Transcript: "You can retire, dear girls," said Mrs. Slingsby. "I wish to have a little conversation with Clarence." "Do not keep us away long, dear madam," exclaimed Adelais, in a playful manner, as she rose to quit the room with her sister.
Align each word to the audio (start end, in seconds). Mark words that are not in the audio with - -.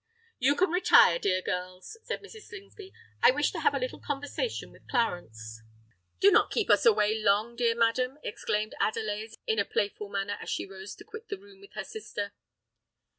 "You 0.39 0.55
can 0.55 0.71
retire, 0.71 1.19
dear 1.19 1.43
girls," 1.43 1.95
said 2.01 2.23
Mrs. 2.23 2.45
Slingsby. 2.47 2.91
"I 3.21 3.29
wish 3.29 3.51
to 3.51 3.59
have 3.59 3.75
a 3.75 3.77
little 3.77 3.99
conversation 3.99 4.71
with 4.71 4.87
Clarence." 4.87 5.61
"Do 6.19 6.31
not 6.31 6.49
keep 6.49 6.71
us 6.71 6.87
away 6.87 7.21
long, 7.21 7.55
dear 7.55 7.75
madam," 7.75 8.17
exclaimed 8.23 8.73
Adelais, 8.81 9.33
in 9.45 9.59
a 9.59 9.63
playful 9.63 10.09
manner, 10.09 10.39
as 10.41 10.49
she 10.49 10.65
rose 10.65 10.95
to 10.95 11.03
quit 11.03 11.29
the 11.29 11.37
room 11.37 11.61
with 11.61 11.73
her 11.73 11.83
sister. 11.83 12.33